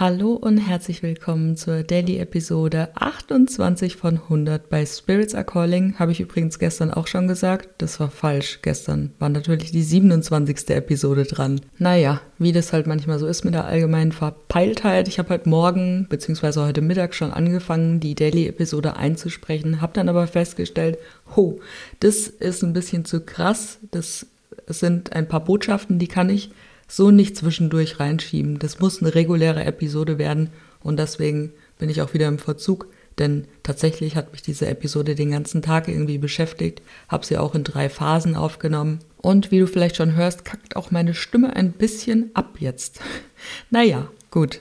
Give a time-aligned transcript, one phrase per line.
[0.00, 5.98] Hallo und herzlich willkommen zur Daily-Episode 28 von 100 bei Spirits Are Calling.
[5.98, 7.68] Habe ich übrigens gestern auch schon gesagt.
[7.78, 8.60] Das war falsch.
[8.62, 10.70] Gestern war natürlich die 27.
[10.70, 11.62] Episode dran.
[11.78, 15.08] Naja, wie das halt manchmal so ist mit der allgemeinen Verpeiltheit.
[15.08, 16.60] Ich habe heute Morgen bzw.
[16.60, 19.80] heute Mittag schon angefangen, die Daily-Episode einzusprechen.
[19.80, 20.96] Habe dann aber festgestellt,
[21.34, 21.58] ho,
[21.98, 23.78] das ist ein bisschen zu krass.
[23.90, 24.26] Das
[24.68, 26.52] sind ein paar Botschaften, die kann ich
[26.88, 28.58] so nicht zwischendurch reinschieben.
[28.58, 30.50] Das muss eine reguläre Episode werden
[30.82, 32.88] und deswegen bin ich auch wieder im Verzug,
[33.18, 37.64] denn tatsächlich hat mich diese Episode den ganzen Tag irgendwie beschäftigt, habe sie auch in
[37.64, 42.30] drei Phasen aufgenommen und wie du vielleicht schon hörst, kackt auch meine Stimme ein bisschen
[42.34, 43.00] ab jetzt.
[43.70, 44.60] naja, gut.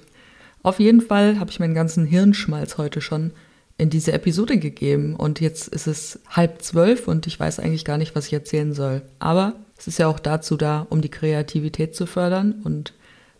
[0.64, 3.32] Auf jeden Fall habe ich meinen ganzen Hirnschmalz heute schon
[3.78, 7.98] in diese Episode gegeben und jetzt ist es halb zwölf und ich weiß eigentlich gar
[7.98, 9.04] nicht, was ich erzählen soll.
[9.20, 12.94] Aber es ist ja auch dazu da, um die Kreativität zu fördern und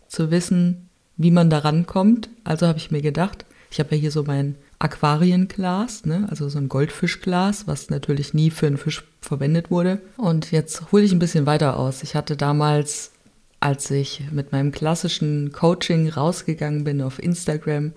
[0.06, 2.30] zu wissen, wie man da rankommt.
[2.44, 6.26] Also habe ich mir gedacht, ich habe ja hier so mein Aquarienglas, ne?
[6.30, 10.00] also so ein Goldfischglas, was natürlich nie für einen Fisch verwendet wurde.
[10.16, 12.02] Und jetzt hole ich ein bisschen weiter aus.
[12.02, 13.10] Ich hatte damals,
[13.60, 17.92] als ich mit meinem klassischen Coaching rausgegangen bin auf Instagram,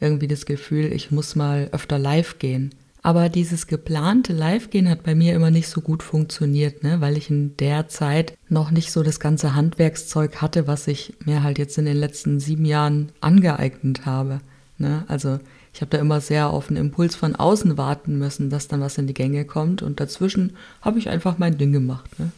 [0.00, 2.74] irgendwie das Gefühl, ich muss mal öfter live gehen.
[3.04, 7.00] Aber dieses geplante Live-Gehen hat bei mir immer nicht so gut funktioniert, ne?
[7.00, 11.42] weil ich in der Zeit noch nicht so das ganze Handwerkszeug hatte, was ich mir
[11.42, 14.40] halt jetzt in den letzten sieben Jahren angeeignet habe.
[14.78, 15.04] Ne?
[15.08, 15.40] Also
[15.74, 18.98] ich habe da immer sehr auf einen Impuls von außen warten müssen, dass dann was
[18.98, 19.82] in die Gänge kommt.
[19.82, 22.18] Und dazwischen habe ich einfach mein Ding gemacht.
[22.20, 22.30] Ne?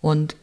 [0.00, 0.34] Und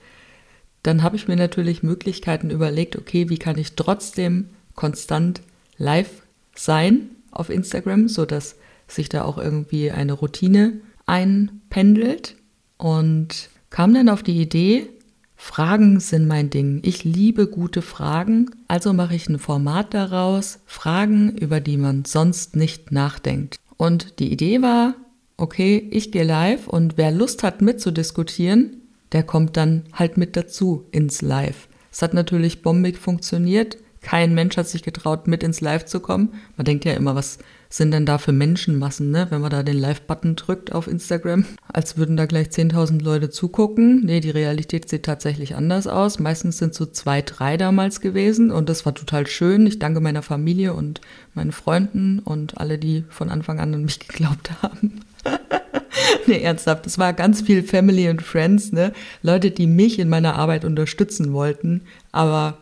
[0.83, 5.41] dann habe ich mir natürlich Möglichkeiten überlegt, okay, wie kann ich trotzdem konstant
[5.77, 6.21] live
[6.55, 8.55] sein auf Instagram, sodass
[8.88, 12.35] sich da auch irgendwie eine Routine einpendelt
[12.77, 14.89] und kam dann auf die Idee,
[15.35, 16.79] Fragen sind mein Ding.
[16.83, 22.55] Ich liebe gute Fragen, also mache ich ein Format daraus, Fragen, über die man sonst
[22.55, 23.57] nicht nachdenkt.
[23.77, 24.95] Und die Idee war,
[25.38, 28.81] okay, ich gehe live und wer Lust hat mitzudiskutieren,
[29.12, 31.69] der kommt dann halt mit dazu ins Live.
[31.91, 33.78] Es hat natürlich bombig funktioniert.
[34.01, 36.33] Kein Mensch hat sich getraut, mit ins Live zu kommen.
[36.57, 37.39] Man denkt ja immer, was
[37.69, 39.28] sind denn da für Menschenmassen, ne?
[39.29, 44.05] wenn man da den Live-Button drückt auf Instagram, als würden da gleich 10.000 Leute zugucken.
[44.05, 46.19] Nee, die Realität sieht tatsächlich anders aus.
[46.19, 49.67] Meistens sind so zwei, drei damals gewesen und das war total schön.
[49.67, 51.01] Ich danke meiner Familie und
[51.33, 55.01] meinen Freunden und alle, die von Anfang an an mich geglaubt haben.
[56.27, 58.94] nee, ernsthaft, das war ganz viel Family and Friends, ne?
[59.22, 62.57] Leute, die mich in meiner Arbeit unterstützen wollten, aber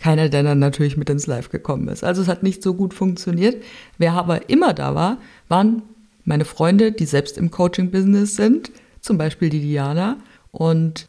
[0.00, 2.02] keiner, der dann natürlich mit ins Live gekommen ist.
[2.04, 3.62] Also es hat nicht so gut funktioniert.
[3.98, 5.18] Wer aber immer da war,
[5.48, 5.82] waren
[6.24, 10.16] meine Freunde, die selbst im Coaching-Business sind, zum Beispiel die Diana.
[10.50, 11.08] Und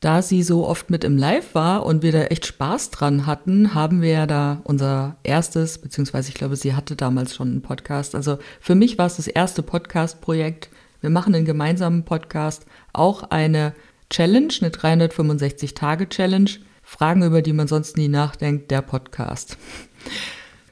[0.00, 3.74] da sie so oft mit im Live war und wir da echt Spaß dran hatten,
[3.74, 8.14] haben wir ja da unser erstes, beziehungsweise ich glaube, sie hatte damals schon einen Podcast.
[8.14, 10.70] Also für mich war es das erste Podcast-Projekt.
[11.02, 13.74] Wir machen einen gemeinsamen Podcast, auch eine
[14.08, 16.50] Challenge, eine 365-Tage-Challenge
[16.90, 19.56] Fragen, über die man sonst nie nachdenkt, der Podcast.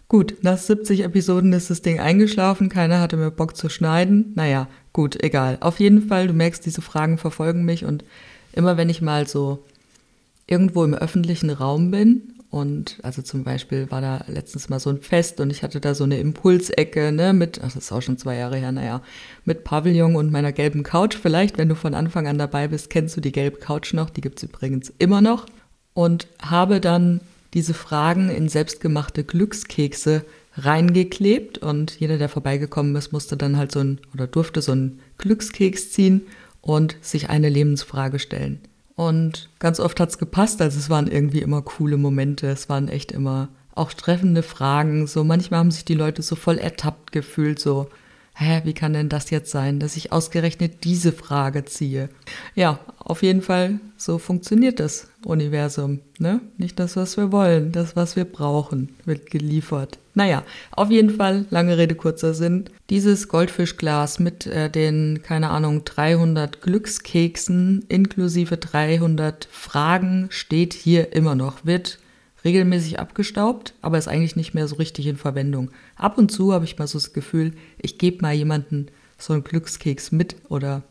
[0.08, 4.32] Gut, nach 70 Episoden ist das Ding eingeschlafen, keiner hatte mehr Bock zu schneiden.
[4.34, 5.58] Naja, gut, egal.
[5.60, 8.04] Auf jeden Fall, du merkst, diese Fragen verfolgen mich und
[8.52, 9.64] immer wenn ich mal so
[10.48, 15.00] irgendwo im öffentlichen Raum bin und also zum Beispiel war da letztens mal so ein
[15.00, 18.18] Fest und ich hatte da so eine Impulsecke, ne, mit, ach, das ist auch schon
[18.18, 19.02] zwei Jahre her, naja,
[19.44, 21.16] mit Pavillon und meiner gelben Couch.
[21.16, 24.20] Vielleicht, wenn du von Anfang an dabei bist, kennst du die gelbe Couch noch, die
[24.20, 25.46] gibt's übrigens immer noch
[25.98, 27.20] und habe dann
[27.54, 30.24] diese Fragen in selbstgemachte Glückskekse
[30.56, 35.00] reingeklebt und jeder, der vorbeigekommen ist, musste dann halt so ein oder durfte so einen
[35.18, 36.22] Glückskeks ziehen
[36.60, 38.60] und sich eine Lebensfrage stellen.
[38.94, 42.86] Und ganz oft hat es gepasst, also es waren irgendwie immer coole Momente, es waren
[42.86, 45.08] echt immer auch treffende Fragen.
[45.08, 47.88] So manchmal haben sich die Leute so voll ertappt gefühlt, so
[48.38, 52.08] hä, wie kann denn das jetzt sein, dass ich ausgerechnet diese Frage ziehe?
[52.54, 56.00] Ja, auf jeden Fall, so funktioniert das Universum.
[56.18, 56.40] Ne?
[56.56, 59.98] Nicht das, was wir wollen, das, was wir brauchen, wird geliefert.
[60.14, 62.66] Naja, auf jeden Fall, lange Rede, kurzer Sinn.
[62.90, 71.34] Dieses Goldfischglas mit äh, den, keine Ahnung, 300 Glückskeksen inklusive 300 Fragen steht hier immer
[71.34, 71.98] noch, wird
[72.48, 75.70] regelmäßig abgestaubt, aber ist eigentlich nicht mehr so richtig in Verwendung.
[75.96, 78.86] Ab und zu habe ich mal so das Gefühl, ich gebe mal jemanden
[79.18, 80.82] so einen Glückskeks mit oder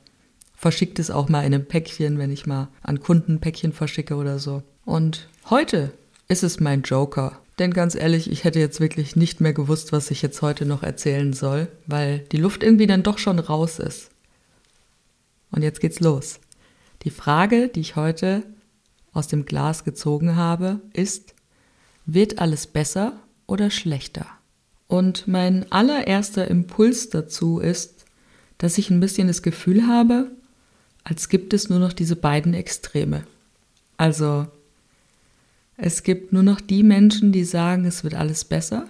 [0.56, 4.38] verschicke es auch mal in einem Päckchen, wenn ich mal an Kunden Päckchen verschicke oder
[4.38, 4.62] so.
[4.86, 5.92] Und heute
[6.28, 7.40] ist es mein Joker.
[7.58, 10.84] Denn ganz ehrlich, ich hätte jetzt wirklich nicht mehr gewusst, was ich jetzt heute noch
[10.84, 14.12] erzählen soll, weil die Luft irgendwie dann doch schon raus ist.
[15.50, 16.40] Und jetzt geht's los.
[17.02, 18.44] Die Frage, die ich heute
[19.12, 21.34] aus dem Glas gezogen habe, ist,
[22.08, 23.14] wird alles besser
[23.46, 24.26] oder schlechter?
[24.88, 28.06] Und mein allererster Impuls dazu ist,
[28.58, 30.32] dass ich ein bisschen das Gefühl habe,
[31.04, 33.24] als gibt es nur noch diese beiden Extreme.
[33.98, 34.48] Also
[35.76, 38.88] es gibt nur noch die Menschen, die sagen, es wird alles besser,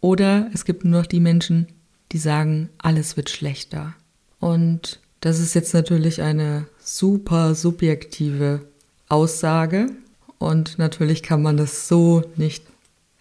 [0.00, 1.66] oder es gibt nur noch die Menschen,
[2.12, 3.94] die sagen, alles wird schlechter.
[4.38, 8.66] Und das ist jetzt natürlich eine super subjektive
[9.08, 9.90] Aussage
[10.38, 12.64] und natürlich kann man das so nicht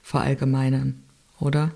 [0.01, 1.03] verallgemeinern,
[1.39, 1.71] oder?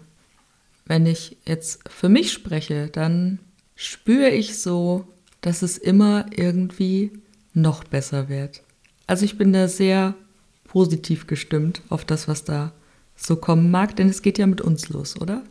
[0.86, 3.40] Wenn ich jetzt für mich spreche, dann
[3.76, 5.08] spüre ich so,
[5.42, 7.12] dass es immer irgendwie
[7.54, 8.62] noch besser wird.
[9.08, 10.16] Also ich bin da sehr
[10.64, 12.72] positiv gestimmt auf das, was da
[13.16, 15.44] so kommen mag, denn es geht ja mit uns los, oder?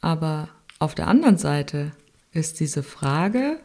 [0.00, 0.48] Aber
[0.78, 1.92] auf der anderen Seite
[2.32, 3.58] ist diese Frage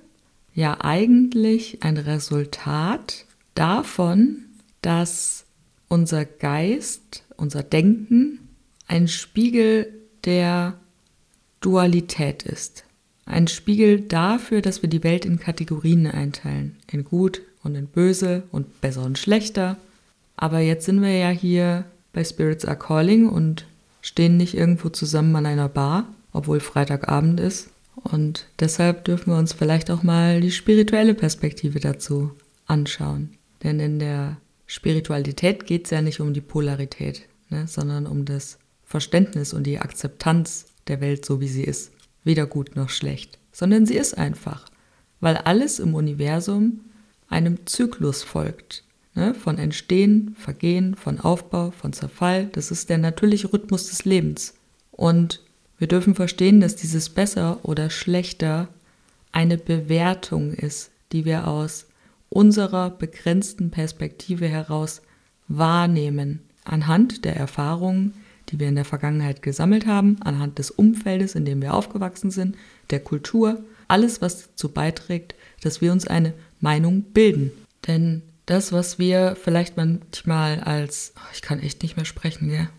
[0.53, 3.25] ja eigentlich ein Resultat
[3.55, 4.45] davon,
[4.81, 5.45] dass
[5.93, 8.39] unser Geist, unser Denken
[8.87, 9.93] ein Spiegel
[10.25, 10.73] der
[11.61, 12.83] Dualität ist.
[13.27, 16.77] Ein Spiegel dafür, dass wir die Welt in Kategorien einteilen.
[16.91, 19.77] In gut und in böse und besser und schlechter.
[20.35, 23.67] Aber jetzt sind wir ja hier bei Spirits Are Calling und
[24.01, 27.69] stehen nicht irgendwo zusammen an einer Bar, obwohl Freitagabend ist.
[27.95, 32.31] Und deshalb dürfen wir uns vielleicht auch mal die spirituelle Perspektive dazu
[32.65, 33.37] anschauen.
[33.61, 34.37] Denn in der
[34.73, 39.77] Spiritualität geht es ja nicht um die Polarität, ne, sondern um das Verständnis und die
[39.77, 41.91] Akzeptanz der Welt so, wie sie ist.
[42.23, 44.65] Weder gut noch schlecht, sondern sie ist einfach,
[45.19, 46.79] weil alles im Universum
[47.29, 48.83] einem Zyklus folgt.
[49.13, 52.49] Ne, von Entstehen, Vergehen, von Aufbau, von Zerfall.
[52.51, 54.55] Das ist der natürliche Rhythmus des Lebens.
[54.89, 55.43] Und
[55.77, 58.69] wir dürfen verstehen, dass dieses besser oder schlechter
[59.31, 61.85] eine Bewertung ist, die wir aus
[62.33, 65.01] unserer begrenzten Perspektive heraus
[65.47, 68.15] wahrnehmen, anhand der Erfahrungen,
[68.49, 72.55] die wir in der Vergangenheit gesammelt haben, anhand des Umfeldes, in dem wir aufgewachsen sind,
[72.89, 77.51] der Kultur, alles, was dazu beiträgt, dass wir uns eine Meinung bilden.
[77.87, 82.69] Denn das, was wir vielleicht manchmal als, oh, ich kann echt nicht mehr sprechen, gell?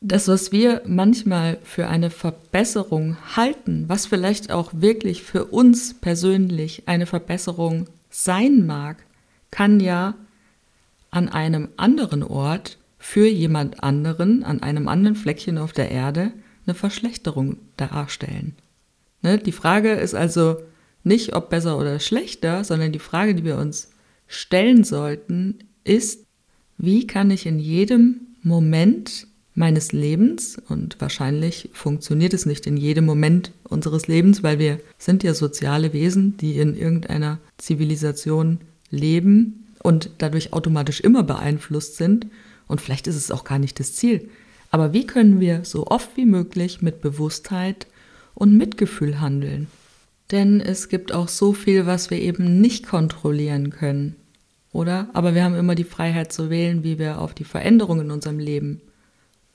[0.00, 6.84] Das, was wir manchmal für eine Verbesserung halten, was vielleicht auch wirklich für uns persönlich
[6.86, 8.98] eine Verbesserung sein mag,
[9.50, 10.14] kann ja
[11.10, 16.32] an einem anderen Ort für jemand anderen, an einem anderen Fleckchen auf der Erde,
[16.66, 18.56] eine Verschlechterung darstellen.
[19.22, 19.38] Ne?
[19.38, 20.56] Die Frage ist also
[21.04, 23.90] nicht, ob besser oder schlechter, sondern die Frage, die wir uns
[24.26, 26.26] stellen sollten, ist,
[26.78, 33.06] wie kann ich in jedem Moment meines Lebens und wahrscheinlich funktioniert es nicht in jedem
[33.06, 38.60] Moment unseres Lebens, weil wir sind ja soziale Wesen, die in irgendeiner Zivilisation
[38.90, 42.26] leben und dadurch automatisch immer beeinflusst sind
[42.68, 44.28] und vielleicht ist es auch gar nicht das Ziel.
[44.70, 47.86] Aber wie können wir so oft wie möglich mit Bewusstheit
[48.34, 49.68] und Mitgefühl handeln?
[50.32, 54.16] Denn es gibt auch so viel, was wir eben nicht kontrollieren können,
[54.72, 55.08] oder?
[55.14, 58.38] Aber wir haben immer die Freiheit zu wählen, wie wir auf die Veränderungen in unserem
[58.38, 58.82] Leben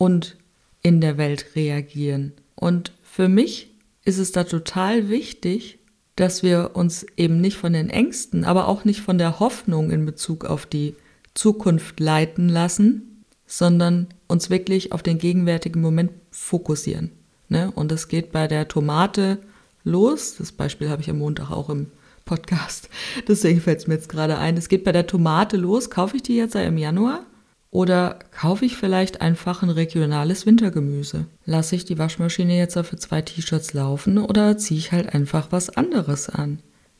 [0.01, 0.35] und
[0.81, 2.33] in der Welt reagieren.
[2.55, 3.69] Und für mich
[4.03, 5.77] ist es da total wichtig,
[6.15, 10.03] dass wir uns eben nicht von den Ängsten, aber auch nicht von der Hoffnung in
[10.07, 10.95] Bezug auf die
[11.35, 17.11] Zukunft leiten lassen, sondern uns wirklich auf den gegenwärtigen Moment fokussieren.
[17.47, 17.69] Ne?
[17.69, 19.37] Und das geht bei der Tomate
[19.83, 20.35] los.
[20.35, 21.91] Das Beispiel habe ich am Montag auch im
[22.25, 22.89] Podcast.
[23.27, 24.57] Deswegen fällt es mir jetzt gerade ein.
[24.57, 25.91] Es geht bei der Tomate los.
[25.91, 27.23] Kaufe ich die jetzt im Januar?
[27.71, 31.25] Oder kaufe ich vielleicht einfach ein regionales Wintergemüse?
[31.45, 35.69] Lasse ich die Waschmaschine jetzt für zwei T-Shirts laufen oder ziehe ich halt einfach was
[35.69, 36.59] anderes an?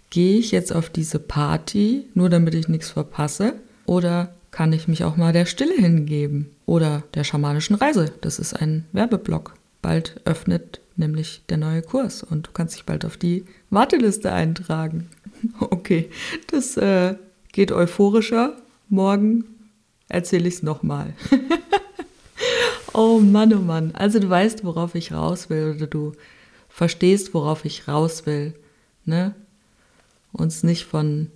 [0.10, 3.56] Gehe ich jetzt auf diese Party, nur damit ich nichts verpasse?
[3.86, 6.50] Oder kann ich mich auch mal der Stille hingeben?
[6.66, 8.14] Oder der schamanischen Reise?
[8.22, 9.54] Das ist ein Werbeblock.
[9.82, 15.10] Bald öffnet nämlich der neue Kurs und du kannst dich bald auf die Warteliste eintragen.
[15.60, 16.12] Okay,
[16.52, 17.16] das äh,
[17.52, 18.58] geht euphorischer.
[18.90, 19.46] Morgen
[20.12, 21.14] erzähle ich es nochmal.
[22.94, 23.92] oh Mann, oh Mann.
[23.96, 26.14] Also du weißt, worauf ich raus will oder du
[26.70, 28.54] verstehst, worauf ich raus will.
[29.06, 29.36] Ne?
[30.32, 31.28] Uns nicht von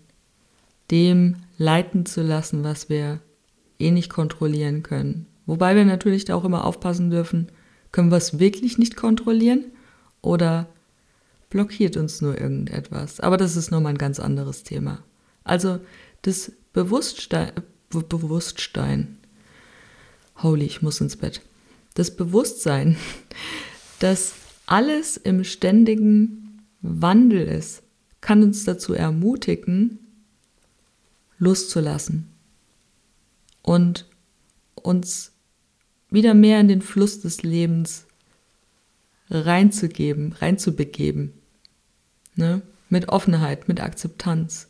[0.92, 3.20] dem leiten zu lassen, was wir
[3.80, 5.28] eh nicht kontrollieren können.
[5.46, 7.50] Wobei wir natürlich da auch immer aufpassen dürfen,
[7.92, 9.66] können wir es wirklich nicht kontrollieren
[10.22, 10.68] oder
[11.50, 13.20] blockiert uns nur irgendetwas.
[13.20, 15.04] Aber das ist nochmal ein ganz anderes Thema.
[15.44, 15.80] Also
[16.24, 17.52] das Bewusstsein,
[18.02, 19.18] Bewusstsein.
[20.38, 21.42] Holy, ich muss ins Bett.
[21.94, 22.98] Das Bewusstsein,
[24.00, 24.34] dass
[24.66, 27.84] alles im ständigen Wandel ist,
[28.22, 30.00] kann uns dazu ermutigen,
[31.38, 32.30] loszulassen
[33.62, 34.06] und
[34.74, 35.32] uns
[36.10, 38.06] wieder mehr in den Fluss des Lebens
[39.30, 41.34] reinzugeben, reinzubegeben.
[42.36, 42.62] Ne?
[42.90, 44.68] Mit Offenheit, mit Akzeptanz.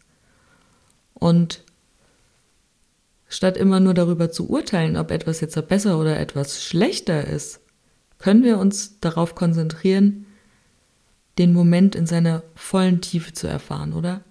[1.13, 1.63] Und
[3.27, 7.59] statt immer nur darüber zu urteilen, ob etwas jetzt besser oder etwas schlechter ist,
[8.19, 10.25] können wir uns darauf konzentrieren,
[11.37, 14.21] den Moment in seiner vollen Tiefe zu erfahren, oder?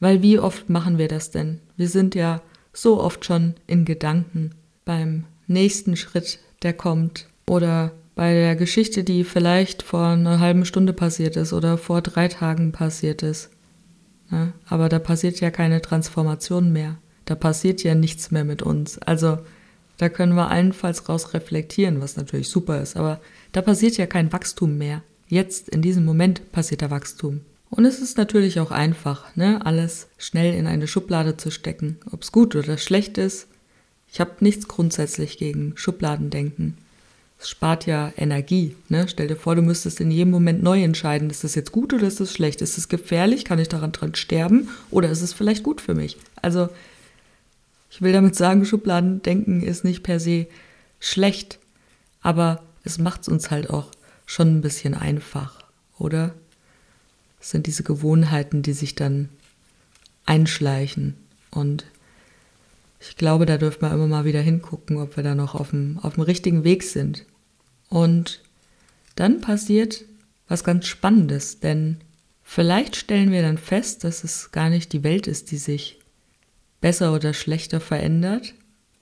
[0.00, 1.60] Weil wie oft machen wir das denn?
[1.76, 2.40] Wir sind ja
[2.72, 4.52] so oft schon in Gedanken
[4.84, 10.92] beim nächsten Schritt, der kommt, oder bei der Geschichte, die vielleicht vor einer halben Stunde
[10.92, 13.50] passiert ist oder vor drei Tagen passiert ist.
[14.30, 16.96] Ja, aber da passiert ja keine Transformation mehr.
[17.24, 18.98] Da passiert ja nichts mehr mit uns.
[18.98, 19.38] Also
[19.98, 23.20] da können wir allenfalls raus reflektieren, was natürlich super ist, aber
[23.52, 25.02] da passiert ja kein Wachstum mehr.
[25.28, 27.40] Jetzt, in diesem Moment, passiert da Wachstum.
[27.70, 31.98] Und es ist natürlich auch einfach, ne, alles schnell in eine Schublade zu stecken.
[32.12, 33.48] Ob es gut oder schlecht ist.
[34.12, 36.76] Ich habe nichts grundsätzlich gegen Schubladendenken.
[37.40, 38.76] Es spart ja Energie.
[38.88, 39.08] Ne?
[39.08, 42.06] Stell dir vor, du müsstest in jedem Moment neu entscheiden, ist das jetzt gut oder
[42.06, 42.62] ist das schlecht?
[42.62, 43.44] Ist es gefährlich?
[43.44, 44.68] Kann ich daran dran sterben?
[44.90, 46.16] Oder ist es vielleicht gut für mich?
[46.40, 46.68] Also,
[47.94, 50.48] ich will damit sagen, Schubladendenken ist nicht per se
[50.98, 51.60] schlecht,
[52.22, 53.92] aber es macht es uns halt auch
[54.26, 55.60] schon ein bisschen einfach,
[55.96, 56.34] oder?
[57.40, 59.28] Es sind diese Gewohnheiten, die sich dann
[60.26, 61.14] einschleichen.
[61.52, 61.84] Und
[62.98, 66.00] ich glaube, da dürfen wir immer mal wieder hingucken, ob wir da noch auf dem,
[66.02, 67.24] auf dem richtigen Weg sind.
[67.90, 68.42] Und
[69.14, 70.04] dann passiert
[70.48, 71.98] was ganz Spannendes, denn
[72.42, 76.00] vielleicht stellen wir dann fest, dass es gar nicht die Welt ist, die sich
[76.84, 78.52] besser oder schlechter verändert,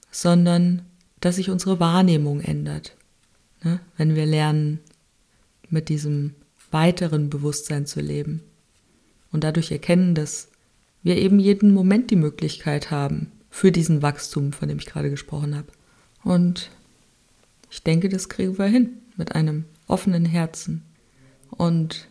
[0.09, 0.83] sondern
[1.19, 2.95] dass sich unsere Wahrnehmung ändert.
[3.61, 3.81] Ne?
[3.97, 4.79] Wenn wir lernen,
[5.69, 6.33] mit diesem
[6.71, 8.41] weiteren Bewusstsein zu leben
[9.33, 10.47] und dadurch erkennen, dass
[11.01, 15.53] wir eben jeden Moment die Möglichkeit haben für diesen Wachstum, von dem ich gerade gesprochen
[15.53, 15.67] habe.
[16.23, 16.71] Und
[17.69, 20.83] ich denke, das kriegen wir hin mit einem offenen Herzen.
[21.49, 22.07] Und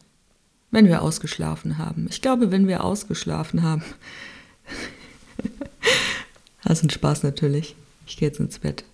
[0.71, 3.83] wenn wir ausgeschlafen haben, ich glaube, wenn wir ausgeschlafen haben,
[6.65, 7.75] das ist ein Spaß natürlich.
[8.07, 8.85] Ich gehe jetzt ins Bett.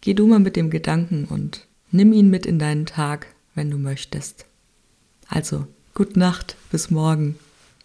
[0.00, 3.78] Geh du mal mit dem Gedanken und nimm ihn mit in deinen Tag wenn du
[3.78, 4.44] möchtest.
[5.26, 7.36] Also, gute Nacht, bis morgen.